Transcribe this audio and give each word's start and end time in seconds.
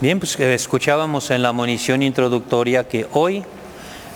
Bien, 0.00 0.20
pues 0.20 0.38
eh, 0.38 0.54
escuchábamos 0.54 1.32
en 1.32 1.42
la 1.42 1.50
munición 1.50 2.04
introductoria 2.04 2.86
que 2.86 3.08
hoy 3.10 3.42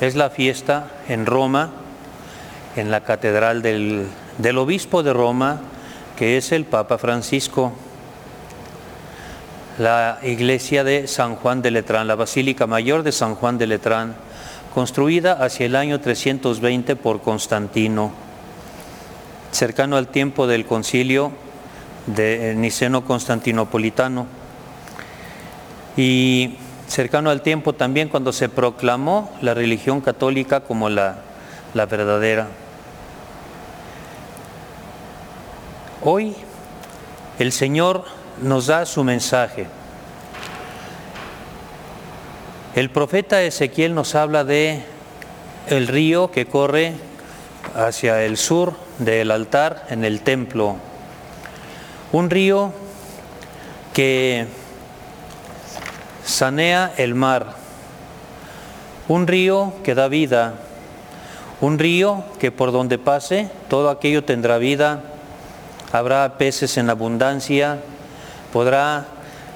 es 0.01 0.15
la 0.15 0.31
fiesta 0.31 0.89
en 1.09 1.27
Roma, 1.27 1.71
en 2.77 2.93
la 2.93 3.01
catedral 3.01 3.61
del, 3.61 4.07
del 4.39 4.57
obispo 4.57 5.03
de 5.03 5.13
Roma, 5.13 5.63
que 6.17 6.37
es 6.37 6.53
el 6.53 6.65
Papa 6.65 6.97
Francisco 6.97 7.73
la 9.79 10.19
iglesia 10.23 10.85
de 10.85 11.09
San 11.09 11.35
Juan 11.35 11.63
de 11.63 11.71
Letrán, 11.71 12.07
la 12.07 12.15
Basílica 12.15 12.67
Mayor 12.67 13.03
de 13.03 13.13
San 13.13 13.35
Juan 13.35 13.57
de 13.57 13.67
Letrán, 13.67 14.15
construida 14.75 15.33
hacia 15.33 15.67
el 15.67 15.77
año 15.77 16.01
320 16.01 16.97
por 16.97 17.21
Constantino, 17.21 18.13
cercano 19.51 19.97
al 19.97 20.09
tiempo 20.09 20.47
del 20.47 20.65
concilio 20.65 21.33
de 22.07 22.55
Niceno 22.57 23.05
Constantinopolitano 23.05 24.27
y 25.97 26.57
cercano 26.87 27.31
al 27.31 27.43
tiempo 27.43 27.73
también 27.73 28.09
cuando 28.09 28.33
se 28.33 28.49
proclamó 28.49 29.31
la 29.43 29.55
religión 29.55 30.01
católica 30.01 30.61
como 30.61 30.89
la, 30.89 31.19
la 31.75 31.87
verdadera. 31.87 32.49
Hoy 36.03 36.35
el 37.39 37.53
Señor 37.53 38.05
nos 38.43 38.67
da 38.67 38.87
su 38.87 39.05
mensaje. 39.05 39.67
El 42.81 42.89
profeta 42.89 43.43
Ezequiel 43.43 43.95
nos 43.95 44.15
habla 44.15 44.43
de 44.43 44.81
el 45.69 45.87
río 45.87 46.31
que 46.31 46.47
corre 46.47 46.95
hacia 47.75 48.25
el 48.25 48.39
sur 48.39 48.73
del 48.99 49.33
altar 49.33 49.85
en 49.91 50.03
el 50.03 50.23
templo. 50.23 50.77
Un 52.11 52.31
río 52.31 52.73
que 53.93 54.47
sanea 56.25 56.95
el 56.97 57.15
mar. 57.15 57.55
Un 59.09 59.27
río 59.27 59.75
que 59.85 59.95
da 59.95 60.09
vida. 60.09 60.55
Un 61.61 61.79
río 61.79 62.25
que 62.39 62.51
por 62.51 62.73
donde 62.73 62.97
pase 62.97 63.51
todo 63.69 63.91
aquello 63.91 64.25
tendrá 64.25 64.57
vida. 64.57 65.03
Habrá 65.93 66.39
peces 66.39 66.79
en 66.79 66.89
abundancia, 66.89 67.79
podrá 68.55 69.07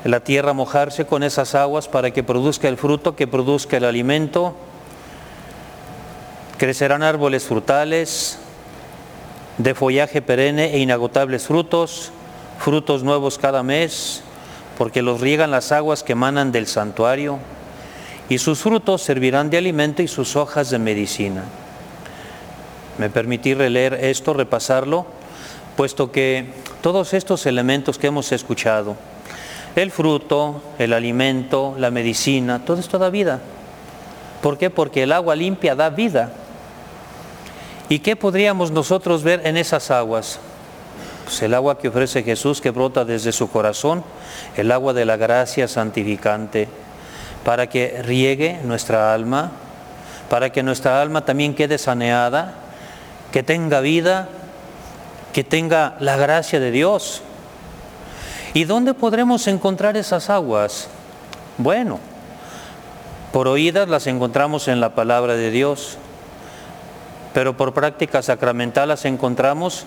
la 0.04 0.20
tierra 0.20 0.52
mojarse 0.52 1.06
con 1.06 1.22
esas 1.22 1.54
aguas 1.54 1.88
para 1.88 2.10
que 2.10 2.22
produzca 2.22 2.68
el 2.68 2.76
fruto, 2.76 3.16
que 3.16 3.26
produzca 3.26 3.78
el 3.78 3.84
alimento. 3.84 4.54
Crecerán 6.58 7.02
árboles 7.02 7.44
frutales 7.44 8.38
de 9.58 9.74
follaje 9.74 10.20
perenne 10.20 10.74
e 10.74 10.78
inagotables 10.78 11.46
frutos, 11.46 12.12
frutos 12.58 13.02
nuevos 13.02 13.38
cada 13.38 13.62
mes, 13.62 14.22
porque 14.76 15.02
los 15.02 15.20
riegan 15.20 15.50
las 15.50 15.72
aguas 15.72 16.02
que 16.02 16.12
emanan 16.12 16.52
del 16.52 16.66
santuario, 16.66 17.38
y 18.28 18.38
sus 18.38 18.60
frutos 18.60 19.02
servirán 19.02 19.50
de 19.50 19.58
alimento 19.58 20.02
y 20.02 20.08
sus 20.08 20.34
hojas 20.36 20.70
de 20.70 20.78
medicina. 20.78 21.44
Me 22.98 23.10
permití 23.10 23.54
releer 23.54 23.94
esto, 23.94 24.34
repasarlo, 24.34 25.06
puesto 25.76 26.10
que 26.10 26.46
todos 26.82 27.14
estos 27.14 27.46
elementos 27.46 27.98
que 27.98 28.08
hemos 28.08 28.32
escuchado, 28.32 28.96
el 29.76 29.90
fruto, 29.90 30.62
el 30.78 30.92
alimento, 30.92 31.74
la 31.78 31.90
medicina, 31.90 32.64
todo 32.64 32.78
esto 32.78 32.98
da 32.98 33.10
vida. 33.10 33.40
¿Por 34.42 34.58
qué? 34.58 34.70
Porque 34.70 35.02
el 35.02 35.12
agua 35.12 35.34
limpia 35.34 35.74
da 35.74 35.90
vida. 35.90 36.32
¿Y 37.88 37.98
qué 37.98 38.16
podríamos 38.16 38.70
nosotros 38.70 39.22
ver 39.22 39.46
en 39.46 39.56
esas 39.56 39.90
aguas? 39.90 40.38
Pues 41.24 41.42
el 41.42 41.54
agua 41.54 41.78
que 41.78 41.88
ofrece 41.88 42.22
Jesús 42.22 42.60
que 42.60 42.70
brota 42.70 43.04
desde 43.04 43.32
su 43.32 43.50
corazón, 43.50 44.04
el 44.56 44.70
agua 44.70 44.92
de 44.92 45.04
la 45.04 45.16
gracia 45.16 45.68
santificante, 45.68 46.68
para 47.44 47.68
que 47.68 48.02
riegue 48.02 48.60
nuestra 48.64 49.12
alma, 49.12 49.52
para 50.28 50.50
que 50.50 50.62
nuestra 50.62 51.00
alma 51.00 51.24
también 51.24 51.54
quede 51.54 51.78
saneada, 51.78 52.54
que 53.32 53.42
tenga 53.42 53.80
vida 53.80 54.28
que 55.34 55.42
tenga 55.42 55.96
la 55.98 56.16
gracia 56.16 56.60
de 56.60 56.70
Dios. 56.70 57.20
¿Y 58.54 58.64
dónde 58.64 58.94
podremos 58.94 59.48
encontrar 59.48 59.96
esas 59.96 60.30
aguas? 60.30 60.86
Bueno, 61.58 61.98
por 63.32 63.48
oídas 63.48 63.88
las 63.88 64.06
encontramos 64.06 64.68
en 64.68 64.78
la 64.78 64.94
palabra 64.94 65.34
de 65.34 65.50
Dios, 65.50 65.98
pero 67.32 67.56
por 67.56 67.74
práctica 67.74 68.22
sacramental 68.22 68.90
las 68.90 69.06
encontramos 69.06 69.86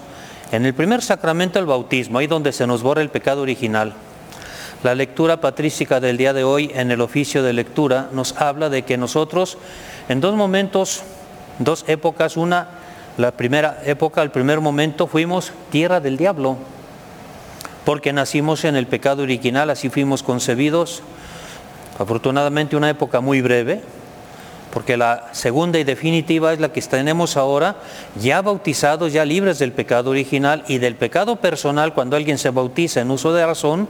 en 0.52 0.66
el 0.66 0.74
primer 0.74 1.02
sacramento, 1.02 1.60
el 1.60 1.66
bautismo, 1.66 2.20
ahí 2.20 2.28
donde 2.28 2.52
se 2.52 2.68
nos 2.68 2.84
borra 2.84 3.02
el 3.02 3.10
pecado 3.10 3.42
original. 3.42 3.94
La 4.84 4.96
lectura 4.96 5.40
patrística 5.40 6.02
del 6.02 6.18
día 6.18 6.34
de 6.34 6.44
hoy 6.44 6.70
en 6.76 6.92
el 6.92 7.00
oficio 7.00 7.44
de 7.44 7.54
lectura 7.54 8.10
nos 8.12 8.36
habla 8.36 8.70
de 8.70 8.82
que 8.82 8.98
nosotros 8.98 9.58
en 10.10 10.20
dos 10.20 10.36
momentos, 10.36 11.04
dos 11.60 11.86
épocas, 11.88 12.36
una 12.36 12.68
la 13.16 13.32
primera 13.32 13.82
época, 13.86 14.22
el 14.22 14.30
primer 14.30 14.60
momento, 14.60 15.08
fuimos 15.08 15.54
tierra 15.72 16.02
del 16.02 16.18
diablo, 16.18 16.58
porque 17.88 18.12
nacimos 18.12 18.66
en 18.66 18.76
el 18.76 18.86
pecado 18.86 19.24
original, 19.24 19.70
así 19.70 19.90
fuimos 19.90 20.22
concebidos. 20.22 21.04
Afortunadamente 21.98 22.76
una 22.76 22.90
época 22.90 23.22
muy 23.22 23.40
breve, 23.40 23.80
porque 24.74 24.98
la 24.98 25.30
segunda 25.32 25.80
y 25.80 25.86
definitiva 25.86 26.52
es 26.52 26.60
la 26.60 26.74
que 26.74 26.82
tenemos 26.82 27.38
ahora, 27.38 27.78
ya 28.22 28.42
bautizados, 28.42 29.14
ya 29.14 29.24
libres 29.24 29.58
del 29.60 29.72
pecado 29.72 30.10
original 30.10 30.66
y 30.68 30.80
del 30.80 30.96
pecado 30.96 31.38
personal, 31.38 31.94
cuando 31.94 32.18
alguien 32.18 32.38
se 32.38 32.50
bautiza 32.50 33.00
en 33.00 33.10
uso 33.10 33.32
de 33.34 33.46
razón, 33.46 33.88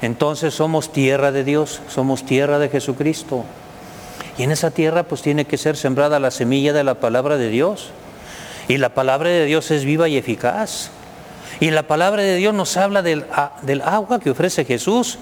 entonces 0.00 0.54
somos 0.54 0.90
tierra 0.90 1.32
de 1.32 1.44
Dios, 1.44 1.82
somos 1.90 2.24
tierra 2.24 2.58
de 2.58 2.70
Jesucristo. 2.70 3.44
Y 4.38 4.44
en 4.44 4.52
esa 4.52 4.70
tierra 4.70 5.02
pues 5.02 5.20
tiene 5.20 5.44
que 5.44 5.58
ser 5.58 5.76
sembrada 5.76 6.18
la 6.18 6.30
semilla 6.30 6.72
de 6.72 6.82
la 6.82 6.94
palabra 6.94 7.36
de 7.36 7.50
Dios. 7.50 7.90
Y 8.68 8.78
la 8.78 8.88
palabra 8.88 9.28
de 9.28 9.44
Dios 9.44 9.70
es 9.70 9.84
viva 9.84 10.08
y 10.08 10.16
eficaz. 10.16 10.92
Y 11.60 11.70
la 11.70 11.84
palabra 11.84 12.22
de 12.22 12.36
Dios 12.36 12.54
nos 12.54 12.76
habla 12.76 13.02
del, 13.02 13.24
agua 13.84 14.20
que 14.20 14.30
ofrece 14.30 14.64
Jesús, 14.64 15.18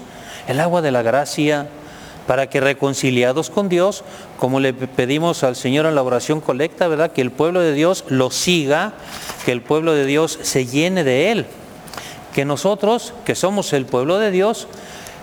el 0.47 0.59
agua 0.59 0.81
de 0.81 0.91
la 0.91 1.01
gracia, 1.01 1.67
para 2.27 2.47
que 2.49 2.59
reconciliados 2.59 3.49
con 3.49 3.69
Dios, 3.69 4.03
como 4.39 4.59
le 4.59 4.73
pedimos 4.73 5.43
al 5.43 5.55
Señor 5.55 5.85
en 5.85 5.95
la 5.95 6.01
oración 6.01 6.41
colecta, 6.41 6.87
¿verdad? 6.87 7.11
Que 7.11 7.21
el 7.21 7.31
pueblo 7.31 7.59
de 7.59 7.73
Dios 7.73 8.03
lo 8.07 8.31
siga, 8.31 8.93
que 9.45 9.51
el 9.51 9.61
pueblo 9.61 9.93
de 9.93 10.05
Dios 10.05 10.39
se 10.41 10.65
llene 10.65 11.03
de 11.03 11.31
Él. 11.31 11.45
Que 12.33 12.43
nosotros, 12.43 13.13
que 13.25 13.35
somos 13.35 13.71
el 13.73 13.85
pueblo 13.85 14.17
de 14.17 14.31
Dios, 14.31 14.67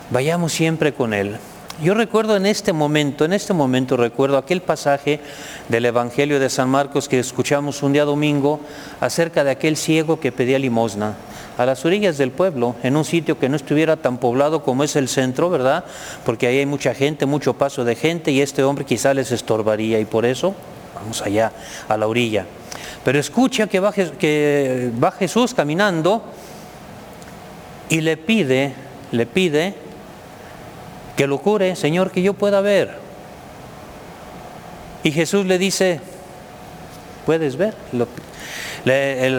vayamos 0.09 0.53
siempre 0.53 0.93
con 0.93 1.13
Él. 1.13 1.37
Yo 1.83 1.93
recuerdo 1.93 2.37
en 2.37 2.45
este 2.45 2.71
momento, 2.71 3.25
en 3.25 3.33
este 3.33 3.51
momento 3.51 3.97
recuerdo 3.97 4.37
aquel 4.37 4.61
pasaje 4.61 5.19
del 5.67 5.83
Evangelio 5.83 6.39
de 6.39 6.49
San 6.49 6.69
Marcos 6.69 7.09
que 7.09 7.19
escuchamos 7.19 7.83
un 7.83 7.91
día 7.91 8.05
domingo 8.05 8.61
acerca 9.01 9.43
de 9.43 9.51
aquel 9.51 9.75
ciego 9.75 10.17
que 10.17 10.31
pedía 10.31 10.57
limosna 10.59 11.15
a 11.57 11.65
las 11.65 11.83
orillas 11.83 12.17
del 12.17 12.31
pueblo, 12.31 12.77
en 12.83 12.95
un 12.95 13.03
sitio 13.03 13.37
que 13.37 13.49
no 13.49 13.57
estuviera 13.57 13.97
tan 13.97 14.17
poblado 14.17 14.63
como 14.63 14.85
es 14.85 14.95
el 14.95 15.09
centro, 15.09 15.49
¿verdad? 15.49 15.83
Porque 16.25 16.47
ahí 16.47 16.59
hay 16.59 16.65
mucha 16.65 16.95
gente, 16.95 17.25
mucho 17.25 17.55
paso 17.55 17.83
de 17.83 17.95
gente 17.95 18.31
y 18.31 18.39
este 18.39 18.63
hombre 18.63 18.85
quizá 18.85 19.13
les 19.13 19.33
estorbaría 19.33 19.99
y 19.99 20.05
por 20.05 20.23
eso 20.23 20.55
vamos 20.95 21.21
allá, 21.21 21.51
a 21.89 21.97
la 21.97 22.07
orilla. 22.07 22.45
Pero 23.03 23.19
escucha 23.19 23.67
que 23.67 23.81
va, 23.81 23.91
que 23.91 24.89
va 25.03 25.11
Jesús 25.11 25.53
caminando 25.53 26.23
y 27.89 27.99
le 27.99 28.15
pide, 28.15 28.73
le 29.11 29.25
pide 29.25 29.83
que 31.15 31.27
lo 31.27 31.37
cure, 31.39 31.75
Señor, 31.75 32.11
que 32.11 32.21
yo 32.21 32.33
pueda 32.33 32.61
ver. 32.61 32.97
Y 35.03 35.11
Jesús 35.11 35.45
le 35.45 35.57
dice, 35.57 35.99
puedes 37.25 37.57
ver. 37.57 37.75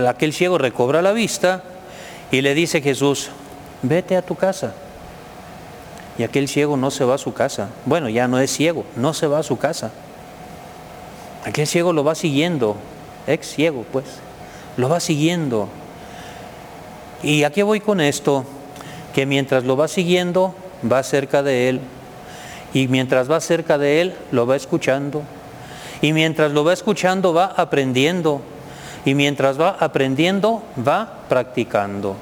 aquel 0.06 0.32
ciego 0.32 0.58
recobra 0.58 1.02
la 1.02 1.12
vista 1.12 1.62
y 2.30 2.42
le 2.42 2.54
dice 2.54 2.80
Jesús, 2.80 3.30
vete 3.82 4.16
a 4.16 4.22
tu 4.22 4.34
casa. 4.34 4.74
Y 6.16 6.22
aquel 6.22 6.48
ciego 6.48 6.76
no 6.76 6.90
se 6.90 7.04
va 7.04 7.16
a 7.16 7.18
su 7.18 7.32
casa. 7.32 7.70
Bueno, 7.86 8.08
ya 8.08 8.28
no 8.28 8.38
es 8.38 8.52
ciego, 8.52 8.84
no 8.96 9.14
se 9.14 9.26
va 9.26 9.40
a 9.40 9.42
su 9.42 9.58
casa. 9.58 9.90
Aquel 11.44 11.66
ciego 11.66 11.92
lo 11.92 12.04
va 12.04 12.14
siguiendo, 12.14 12.76
ex 13.26 13.48
ciego 13.48 13.84
pues, 13.90 14.04
lo 14.76 14.88
va 14.88 15.00
siguiendo. 15.00 15.68
¿Y 17.22 17.42
a 17.44 17.50
qué 17.50 17.62
voy 17.62 17.80
con 17.80 18.00
esto? 18.00 18.44
Que 19.14 19.26
mientras 19.26 19.64
lo 19.64 19.76
va 19.76 19.88
siguiendo, 19.88 20.54
va 20.90 21.02
cerca 21.02 21.42
de 21.42 21.68
él 21.68 21.80
y 22.72 22.88
mientras 22.88 23.30
va 23.30 23.40
cerca 23.40 23.78
de 23.78 24.00
él 24.00 24.14
lo 24.32 24.46
va 24.46 24.56
escuchando 24.56 25.22
y 26.02 26.12
mientras 26.12 26.52
lo 26.52 26.64
va 26.64 26.72
escuchando 26.72 27.32
va 27.32 27.46
aprendiendo 27.46 28.40
y 29.04 29.14
mientras 29.14 29.60
va 29.60 29.76
aprendiendo 29.80 30.62
va 30.86 31.20
practicando. 31.28 32.16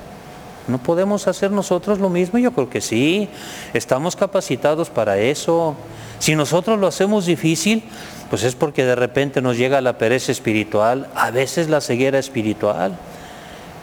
¿No 0.68 0.78
podemos 0.78 1.26
hacer 1.26 1.50
nosotros 1.50 1.98
lo 1.98 2.08
mismo? 2.08 2.38
Yo 2.38 2.52
creo 2.52 2.70
que 2.70 2.80
sí, 2.80 3.28
estamos 3.74 4.14
capacitados 4.14 4.90
para 4.90 5.18
eso. 5.18 5.74
Si 6.20 6.36
nosotros 6.36 6.78
lo 6.78 6.86
hacemos 6.86 7.26
difícil, 7.26 7.82
pues 8.30 8.44
es 8.44 8.54
porque 8.54 8.84
de 8.84 8.94
repente 8.94 9.42
nos 9.42 9.56
llega 9.56 9.80
la 9.80 9.98
pereza 9.98 10.30
espiritual, 10.30 11.08
a 11.16 11.30
veces 11.32 11.68
la 11.68 11.80
ceguera 11.80 12.18
espiritual. 12.18 12.96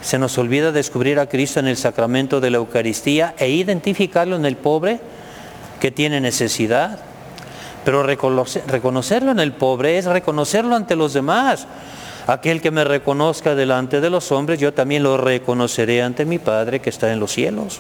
Se 0.01 0.17
nos 0.17 0.37
olvida 0.37 0.71
descubrir 0.71 1.19
a 1.19 1.27
Cristo 1.27 1.59
en 1.59 1.67
el 1.67 1.77
sacramento 1.77 2.39
de 2.39 2.49
la 2.49 2.57
Eucaristía 2.57 3.35
e 3.37 3.49
identificarlo 3.49 4.35
en 4.35 4.45
el 4.45 4.55
pobre 4.55 4.99
que 5.79 5.91
tiene 5.91 6.21
necesidad. 6.21 6.99
Pero 7.83 8.03
reconocerlo 8.03 9.31
en 9.31 9.39
el 9.39 9.53
pobre 9.53 9.97
es 9.97 10.05
reconocerlo 10.05 10.75
ante 10.75 10.95
los 10.95 11.13
demás. 11.13 11.67
Aquel 12.27 12.61
que 12.61 12.71
me 12.71 12.83
reconozca 12.83 13.55
delante 13.55 14.01
de 14.01 14.09
los 14.09 14.31
hombres, 14.31 14.59
yo 14.59 14.73
también 14.73 15.03
lo 15.03 15.17
reconoceré 15.17 16.03
ante 16.03 16.25
mi 16.25 16.37
Padre 16.37 16.79
que 16.79 16.89
está 16.89 17.11
en 17.11 17.19
los 17.19 17.31
cielos. 17.31 17.79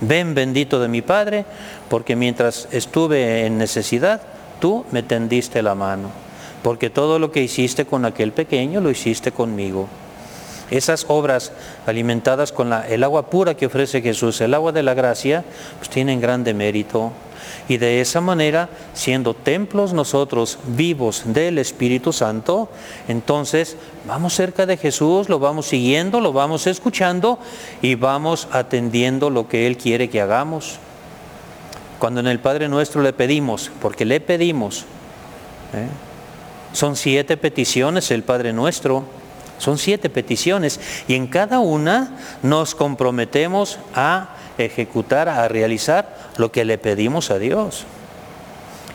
Ven 0.00 0.34
bendito 0.34 0.80
de 0.80 0.88
mi 0.88 1.02
Padre, 1.02 1.44
porque 1.88 2.16
mientras 2.16 2.68
estuve 2.72 3.46
en 3.46 3.58
necesidad, 3.58 4.20
tú 4.60 4.84
me 4.92 5.02
tendiste 5.02 5.62
la 5.62 5.74
mano, 5.74 6.10
porque 6.62 6.90
todo 6.90 7.18
lo 7.18 7.30
que 7.30 7.42
hiciste 7.42 7.84
con 7.84 8.04
aquel 8.04 8.32
pequeño 8.32 8.80
lo 8.80 8.90
hiciste 8.90 9.32
conmigo. 9.32 9.88
Esas 10.70 11.06
obras 11.08 11.52
alimentadas 11.86 12.52
con 12.52 12.72
el 12.72 13.04
agua 13.04 13.30
pura 13.30 13.54
que 13.54 13.66
ofrece 13.66 14.02
Jesús, 14.02 14.40
el 14.40 14.54
agua 14.54 14.72
de 14.72 14.82
la 14.82 14.94
gracia, 14.94 15.44
pues 15.78 15.88
tienen 15.88 16.20
grande 16.20 16.54
mérito. 16.54 17.12
Y 17.68 17.78
de 17.78 18.00
esa 18.00 18.20
manera, 18.20 18.68
siendo 18.94 19.34
templos 19.34 19.92
nosotros 19.92 20.58
vivos 20.66 21.22
del 21.26 21.58
Espíritu 21.58 22.12
Santo, 22.12 22.68
entonces 23.08 23.76
vamos 24.06 24.34
cerca 24.34 24.66
de 24.66 24.76
Jesús, 24.76 25.28
lo 25.28 25.38
vamos 25.38 25.66
siguiendo, 25.66 26.20
lo 26.20 26.32
vamos 26.32 26.66
escuchando 26.66 27.38
y 27.82 27.94
vamos 27.94 28.48
atendiendo 28.52 29.30
lo 29.30 29.48
que 29.48 29.66
Él 29.66 29.76
quiere 29.76 30.08
que 30.08 30.20
hagamos. 30.20 30.78
Cuando 31.98 32.20
en 32.20 32.26
el 32.26 32.40
Padre 32.40 32.68
nuestro 32.68 33.02
le 33.02 33.12
pedimos, 33.12 33.70
porque 33.80 34.04
le 34.04 34.20
pedimos, 34.20 34.84
¿eh? 35.74 35.88
son 36.72 36.94
siete 36.94 37.36
peticiones 37.36 38.10
el 38.10 38.22
Padre 38.22 38.52
nuestro, 38.52 39.04
son 39.58 39.78
siete 39.78 40.10
peticiones 40.10 40.80
y 41.08 41.14
en 41.14 41.26
cada 41.26 41.58
una 41.58 42.18
nos 42.42 42.74
comprometemos 42.74 43.78
a 43.94 44.30
ejecutar, 44.58 45.28
a 45.28 45.48
realizar 45.48 46.16
lo 46.36 46.52
que 46.52 46.64
le 46.64 46.78
pedimos 46.78 47.30
a 47.30 47.38
Dios. 47.38 47.84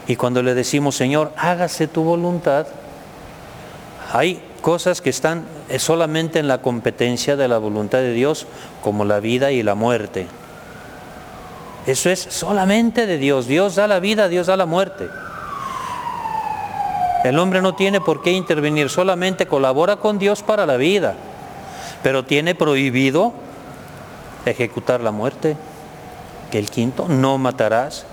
Y 0.08 0.16
cuando 0.16 0.42
le 0.44 0.54
decimos, 0.54 0.96
Señor, 0.96 1.32
hágase 1.38 1.88
tu 1.88 2.04
voluntad, 2.04 2.68
hay 4.12 4.42
cosas 4.62 5.02
que 5.02 5.10
están 5.10 5.46
solamente 5.78 6.40
en 6.40 6.48
la 6.48 6.62
competencia 6.62 7.36
de 7.36 7.48
la 7.48 7.58
voluntad 7.58 8.00
de 8.00 8.14
Dios, 8.14 8.46
como 8.82 9.06
la 9.06 9.20
vida 9.20 9.52
y 9.52 9.64
la 9.64 9.76
muerte. 9.76 10.28
Eso 11.88 12.10
es 12.10 12.20
solamente 12.20 13.08
de 13.08 13.18
Dios. 13.18 13.48
Dios 13.48 13.76
da 13.76 13.88
la 13.88 14.00
vida, 14.00 14.28
Dios 14.28 14.48
da 14.48 14.58
la 14.58 14.66
muerte. 14.66 15.08
El 17.24 17.38
hombre 17.38 17.62
no 17.62 17.76
tiene 17.76 18.02
por 18.02 18.24
qué 18.24 18.32
intervenir, 18.32 18.90
solamente 18.90 19.46
colabora 19.46 19.98
con 19.98 20.18
Dios 20.18 20.42
para 20.42 20.66
la 20.66 20.78
vida, 20.78 21.16
pero 22.02 22.26
tiene 22.26 22.56
prohibido 22.56 23.34
ejecutar 24.46 25.02
la 25.02 25.12
muerte. 25.12 25.56
Que 26.50 26.60
el 26.60 26.70
quinto, 26.70 27.08
no 27.08 27.38
matarás. 27.38 28.06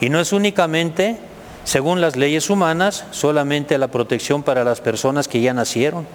Y 0.00 0.10
no 0.10 0.20
es 0.20 0.32
únicamente, 0.32 1.18
según 1.64 2.00
las 2.00 2.16
leyes 2.16 2.50
humanas, 2.50 3.04
solamente 3.10 3.78
la 3.78 3.88
protección 3.88 4.42
para 4.42 4.62
las 4.62 4.80
personas 4.80 5.26
que 5.26 5.40
ya 5.40 5.54
nacieron. 5.54 6.06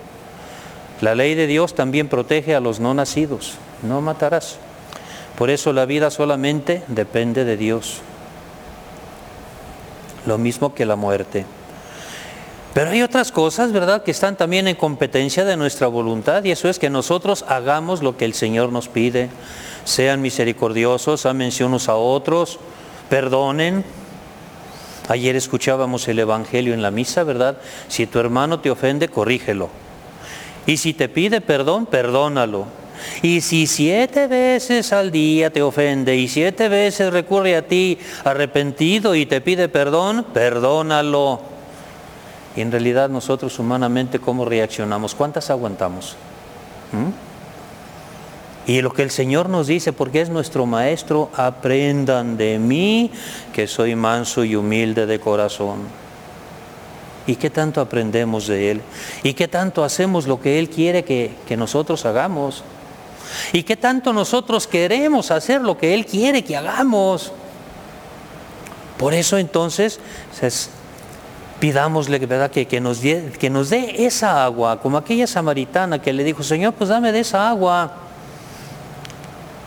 La 1.01 1.15
ley 1.15 1.35
de 1.35 1.47
Dios 1.47 1.75
también 1.75 2.07
protege 2.07 2.55
a 2.55 2.59
los 2.59 2.79
no 2.79 2.93
nacidos. 2.93 3.55
No 3.83 4.01
matarás. 4.01 4.57
Por 5.37 5.49
eso 5.49 5.73
la 5.73 5.85
vida 5.85 6.11
solamente 6.11 6.83
depende 6.87 7.43
de 7.43 7.57
Dios. 7.57 8.01
Lo 10.25 10.37
mismo 10.37 10.73
que 10.73 10.85
la 10.85 10.95
muerte. 10.95 11.45
Pero 12.77 12.91
hay 12.91 13.01
otras 13.01 13.31
cosas, 13.31 13.71
¿verdad?, 13.71 14.03
que 14.03 14.11
están 14.11 14.35
también 14.35 14.67
en 14.67 14.75
competencia 14.75 15.43
de 15.43 15.57
nuestra 15.57 15.87
voluntad 15.87 16.43
y 16.43 16.51
eso 16.51 16.69
es 16.69 16.77
que 16.77 16.91
nosotros 16.91 17.43
hagamos 17.47 18.03
lo 18.03 18.17
que 18.17 18.25
el 18.25 18.35
Señor 18.35 18.71
nos 18.71 18.87
pide. 18.87 19.31
Sean 19.83 20.21
misericordiosos, 20.21 21.25
amense 21.25 21.65
unos 21.65 21.89
a 21.89 21.95
otros, 21.95 22.59
perdonen. 23.09 23.83
Ayer 25.07 25.35
escuchábamos 25.35 26.07
el 26.07 26.19
Evangelio 26.19 26.75
en 26.75 26.83
la 26.83 26.91
misa, 26.91 27.23
¿verdad? 27.23 27.57
Si 27.87 28.05
tu 28.05 28.19
hermano 28.19 28.59
te 28.59 28.69
ofende, 28.69 29.07
corrígelo. 29.07 29.69
Y 30.67 30.77
si 30.77 30.93
te 30.93 31.09
pide 31.09 31.41
perdón, 31.41 31.87
perdónalo. 31.87 32.67
Y 33.23 33.41
si 33.41 33.65
siete 33.65 34.27
veces 34.27 34.93
al 34.93 35.09
día 35.09 35.49
te 35.49 35.63
ofende 35.63 36.15
y 36.15 36.27
siete 36.27 36.69
veces 36.69 37.11
recurre 37.11 37.55
a 37.55 37.67
ti 37.67 37.97
arrepentido 38.23 39.15
y 39.15 39.25
te 39.25 39.41
pide 39.41 39.67
perdón, 39.67 40.27
perdónalo. 40.31 41.56
Y 42.57 42.61
en 42.61 42.71
realidad 42.71 43.07
nosotros 43.09 43.59
humanamente, 43.59 44.17
¿cómo 44.17 44.43
reaccionamos? 44.43 45.13
¿Cuántas 45.13 45.51
aguantamos? 45.51 46.15
¿Mm? 46.91 47.11
Y 48.71 48.81
lo 48.81 48.91
que 48.91 49.03
el 49.03 49.11
Señor 49.11 49.47
nos 49.47 49.67
dice, 49.67 49.93
porque 49.93 50.21
es 50.21 50.29
nuestro 50.31 50.65
Maestro, 50.65 51.29
aprendan 51.35 52.35
de 52.35 52.57
mí, 52.57 53.11
que 53.53 53.67
soy 53.67 53.95
manso 53.95 54.43
y 54.43 54.55
humilde 54.55 55.05
de 55.05 55.19
corazón. 55.19 55.81
¿Y 57.27 57.35
qué 57.35 57.51
tanto 57.51 57.79
aprendemos 57.79 58.47
de 58.47 58.71
Él? 58.71 58.81
¿Y 59.21 59.35
qué 59.35 59.47
tanto 59.47 59.83
hacemos 59.83 60.25
lo 60.25 60.41
que 60.41 60.57
Él 60.57 60.67
quiere 60.67 61.03
que, 61.03 61.35
que 61.47 61.55
nosotros 61.57 62.07
hagamos? 62.07 62.63
¿Y 63.53 63.61
qué 63.61 63.77
tanto 63.77 64.13
nosotros 64.13 64.65
queremos 64.65 65.29
hacer 65.29 65.61
lo 65.61 65.77
que 65.77 65.93
Él 65.93 66.07
quiere 66.07 66.43
que 66.43 66.57
hagamos? 66.57 67.31
Por 68.97 69.13
eso 69.13 69.37
entonces 69.37 69.99
pidámosle 71.59 72.19
¿verdad? 72.19 72.51
Que, 72.51 72.67
que, 72.67 72.79
nos 72.79 73.01
dé, 73.01 73.31
que 73.39 73.49
nos 73.49 73.69
dé 73.69 74.05
esa 74.05 74.43
agua, 74.43 74.79
como 74.79 74.97
aquella 74.97 75.27
samaritana 75.27 76.01
que 76.01 76.13
le 76.13 76.23
dijo, 76.23 76.43
Señor, 76.43 76.73
pues 76.73 76.89
dame 76.89 77.11
de 77.11 77.19
esa 77.19 77.49
agua. 77.49 77.93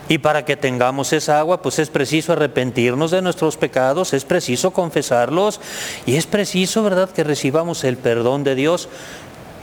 Y 0.07 0.17
para 0.17 0.43
que 0.43 0.57
tengamos 0.57 1.13
esa 1.13 1.39
agua, 1.39 1.61
pues 1.61 1.79
es 1.79 1.89
preciso 1.89 2.33
arrepentirnos 2.33 3.11
de 3.11 3.21
nuestros 3.21 3.55
pecados, 3.55 4.13
es 4.13 4.25
preciso 4.25 4.71
confesarlos 4.71 5.61
y 6.05 6.15
es 6.15 6.25
preciso, 6.25 6.83
¿verdad?, 6.83 7.09
que 7.09 7.23
recibamos 7.23 7.83
el 7.85 7.97
perdón 7.97 8.43
de 8.43 8.55
Dios 8.55 8.89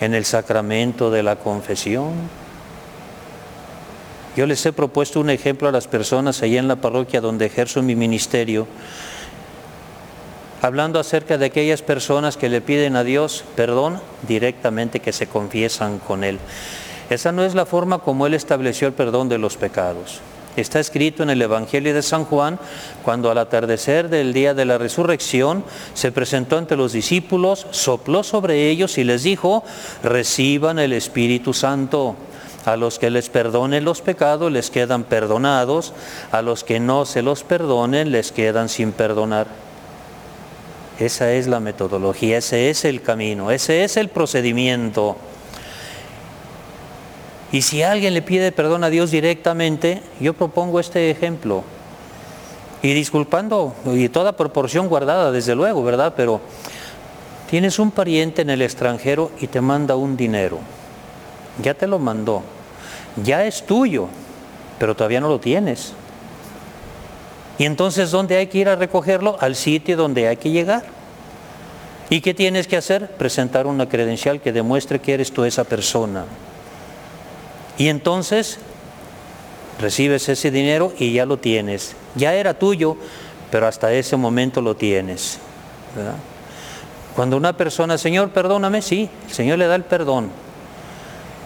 en 0.00 0.14
el 0.14 0.24
sacramento 0.24 1.10
de 1.10 1.22
la 1.22 1.36
confesión. 1.36 2.12
Yo 4.36 4.46
les 4.46 4.64
he 4.64 4.72
propuesto 4.72 5.20
un 5.20 5.30
ejemplo 5.30 5.68
a 5.68 5.72
las 5.72 5.88
personas 5.88 6.42
allá 6.42 6.60
en 6.60 6.68
la 6.68 6.76
parroquia 6.76 7.20
donde 7.20 7.46
ejerzo 7.46 7.82
mi 7.82 7.96
ministerio 7.96 8.68
hablando 10.62 10.98
acerca 10.98 11.38
de 11.38 11.46
aquellas 11.46 11.82
personas 11.82 12.36
que 12.36 12.48
le 12.48 12.60
piden 12.60 12.96
a 12.96 13.04
Dios 13.04 13.44
perdón 13.56 14.00
directamente, 14.26 15.00
que 15.00 15.12
se 15.12 15.26
confiesan 15.26 15.98
con 15.98 16.24
Él. 16.24 16.38
Esa 17.10 17.32
no 17.32 17.44
es 17.44 17.54
la 17.54 17.66
forma 17.66 18.00
como 18.00 18.26
Él 18.26 18.34
estableció 18.34 18.88
el 18.88 18.94
perdón 18.94 19.28
de 19.28 19.38
los 19.38 19.56
pecados. 19.56 20.20
Está 20.56 20.80
escrito 20.80 21.22
en 21.22 21.30
el 21.30 21.40
Evangelio 21.40 21.94
de 21.94 22.02
San 22.02 22.24
Juan, 22.24 22.58
cuando 23.04 23.30
al 23.30 23.38
atardecer 23.38 24.08
del 24.08 24.32
día 24.32 24.54
de 24.54 24.64
la 24.64 24.76
resurrección 24.76 25.62
se 25.94 26.10
presentó 26.10 26.58
ante 26.58 26.76
los 26.76 26.92
discípulos, 26.92 27.66
sopló 27.70 28.24
sobre 28.24 28.68
ellos 28.68 28.98
y 28.98 29.04
les 29.04 29.22
dijo, 29.22 29.62
reciban 30.02 30.80
el 30.80 30.92
Espíritu 30.92 31.54
Santo. 31.54 32.16
A 32.64 32.76
los 32.76 32.98
que 32.98 33.08
les 33.08 33.28
perdonen 33.30 33.84
los 33.84 34.02
pecados 34.02 34.50
les 34.50 34.68
quedan 34.68 35.04
perdonados, 35.04 35.94
a 36.32 36.42
los 36.42 36.64
que 36.64 36.80
no 36.80 37.06
se 37.06 37.22
los 37.22 37.44
perdonen 37.44 38.10
les 38.10 38.32
quedan 38.32 38.68
sin 38.68 38.90
perdonar. 38.90 39.67
Esa 40.98 41.32
es 41.32 41.46
la 41.46 41.60
metodología, 41.60 42.38
ese 42.38 42.70
es 42.70 42.84
el 42.84 43.02
camino, 43.02 43.52
ese 43.52 43.84
es 43.84 43.96
el 43.96 44.08
procedimiento. 44.08 45.16
Y 47.52 47.62
si 47.62 47.82
alguien 47.82 48.14
le 48.14 48.22
pide 48.22 48.50
perdón 48.52 48.82
a 48.82 48.90
Dios 48.90 49.10
directamente, 49.10 50.02
yo 50.20 50.34
propongo 50.34 50.80
este 50.80 51.10
ejemplo. 51.10 51.62
Y 52.82 52.92
disculpando, 52.94 53.74
y 53.86 54.08
toda 54.08 54.36
proporción 54.36 54.88
guardada, 54.88 55.32
desde 55.32 55.54
luego, 55.54 55.82
¿verdad? 55.82 56.14
Pero 56.16 56.40
tienes 57.48 57.78
un 57.78 57.90
pariente 57.90 58.42
en 58.42 58.50
el 58.50 58.62
extranjero 58.62 59.30
y 59.40 59.46
te 59.46 59.60
manda 59.60 59.96
un 59.96 60.16
dinero. 60.16 60.58
Ya 61.62 61.74
te 61.74 61.86
lo 61.86 61.98
mandó. 61.98 62.42
Ya 63.24 63.44
es 63.44 63.64
tuyo, 63.64 64.08
pero 64.78 64.94
todavía 64.94 65.20
no 65.20 65.28
lo 65.28 65.40
tienes. 65.40 65.92
Y 67.58 67.64
entonces, 67.64 68.10
¿dónde 68.12 68.36
hay 68.36 68.46
que 68.46 68.58
ir 68.58 68.68
a 68.68 68.76
recogerlo? 68.76 69.36
Al 69.40 69.56
sitio 69.56 69.96
donde 69.96 70.28
hay 70.28 70.36
que 70.36 70.50
llegar. 70.50 70.84
¿Y 72.08 72.20
qué 72.20 72.32
tienes 72.32 72.66
que 72.68 72.76
hacer? 72.76 73.10
Presentar 73.16 73.66
una 73.66 73.88
credencial 73.88 74.40
que 74.40 74.52
demuestre 74.52 75.00
que 75.00 75.14
eres 75.14 75.32
tú 75.32 75.44
esa 75.44 75.64
persona. 75.64 76.24
Y 77.76 77.88
entonces 77.88 78.58
recibes 79.80 80.28
ese 80.28 80.50
dinero 80.50 80.92
y 80.98 81.12
ya 81.12 81.26
lo 81.26 81.36
tienes. 81.36 81.94
Ya 82.14 82.34
era 82.34 82.54
tuyo, 82.54 82.96
pero 83.50 83.66
hasta 83.66 83.92
ese 83.92 84.16
momento 84.16 84.62
lo 84.62 84.76
tienes. 84.76 85.38
Cuando 87.14 87.36
una 87.36 87.56
persona, 87.56 87.98
Señor, 87.98 88.30
perdóname, 88.30 88.82
sí, 88.82 89.10
el 89.28 89.34
Señor 89.34 89.58
le 89.58 89.66
da 89.66 89.74
el 89.74 89.84
perdón. 89.84 90.30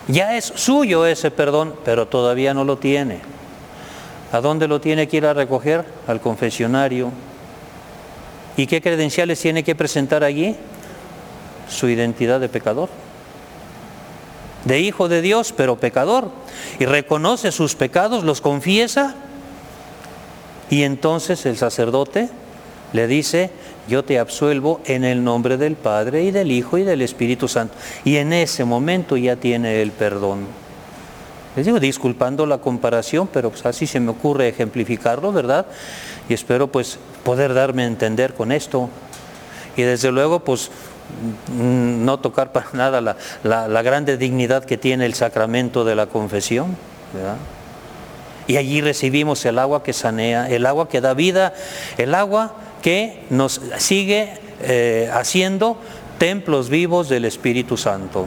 Ya 0.09 0.37
es 0.37 0.45
suyo 0.45 1.07
ese 1.07 1.31
perdón, 1.31 1.75
pero 1.85 2.07
todavía 2.07 2.55
no 2.55 2.65
lo 2.65 2.77
tiene. 2.77 3.21
¿A 4.33 4.41
dónde 4.41 4.67
lo 4.67 4.81
tiene 4.81 5.07
que 5.07 5.19
ir 5.19 5.27
a 5.27 5.35
recoger? 5.35 5.85
Al 6.07 6.21
confesionario. 6.21 7.13
¿Y 8.57 8.67
qué 8.67 8.81
credenciales 8.81 9.39
tiene 9.39 9.63
que 9.63 9.75
presentar 9.75 10.25
allí? 10.25 10.57
Su 11.69 11.89
identidad 11.89 12.41
de 12.41 12.49
pecador. 12.49 12.89
De 14.65 14.81
hijo 14.81 15.09
de 15.09 15.21
Dios, 15.21 15.53
pero 15.55 15.77
pecador. 15.77 16.31
Y 16.79 16.87
reconoce 16.87 17.53
sus 17.53 17.75
pecados, 17.75 18.25
los 18.25 18.41
confiesa. 18.41 19.15
Y 20.71 20.85
entonces 20.85 21.45
el 21.45 21.59
sacerdote 21.59 22.31
le 22.95 23.07
dice, 23.07 23.51
yo 23.87 24.03
te 24.03 24.19
absuelvo 24.19 24.81
en 24.87 25.05
el 25.05 25.23
nombre 25.25 25.59
del 25.59 25.77
Padre 25.77 26.23
y 26.23 26.31
del 26.31 26.51
Hijo 26.53 26.79
y 26.79 26.85
del 26.85 27.03
Espíritu 27.03 27.49
Santo. 27.49 27.75
Y 28.05 28.17
en 28.17 28.33
ese 28.33 28.65
momento 28.65 29.19
ya 29.19 29.37
tiene 29.37 29.83
el 29.83 29.91
perdón. 29.91 30.62
Les 31.57 31.67
digo, 31.67 31.81
disculpando 31.81 32.47
la 32.47 32.59
comparación, 32.59 33.29
pero 33.31 33.51
pues 33.51 33.67
así 33.67 33.87
se 33.87 34.01
me 34.01 34.11
ocurre 34.11 34.49
ejemplificarlo, 34.49 35.33
¿verdad? 35.33 35.67
Y 36.29 36.35
espero 36.35 36.69
pues 36.69 36.99
poder 37.25 37.53
darme 37.53 37.83
a 37.83 37.87
entender 37.87 38.35
con 38.35 38.53
esto. 38.53 38.89
Y 39.77 39.83
desde 39.83 40.11
luego 40.11 40.41
pues 40.41 40.71
mm, 41.49 42.05
no 42.05 42.21
tocar 42.21 42.53
para 42.53 42.67
nada 42.73 43.01
la, 43.01 43.17
la 43.43 43.83
grande 43.83 44.17
dignidad 44.17 44.65
que 44.65 44.79
tiene 44.79 45.07
el 45.07 45.15
sacramento 45.15 45.85
de 45.85 45.95
la 45.95 46.07
confesión. 46.07 46.77
Y 48.47 48.57
allí 48.57 48.81
recibimos 48.81 49.45
el 49.45 49.59
agua 49.59 49.83
que 49.83 49.93
sanea, 49.93 50.49
el 50.49 50.67
agua 50.67 50.89
que 50.89 51.01
da 51.01 51.15
vida, 51.15 51.55
el 51.99 52.15
agua 52.15 52.55
que 52.83 53.23
nos 53.31 53.61
sigue 53.79 54.35
eh, 54.63 55.11
haciendo 55.13 55.79
templos 56.19 56.69
vivos 56.69 57.09
del 57.09 57.25
Espíritu 57.25 57.77
Santo. 57.77 58.27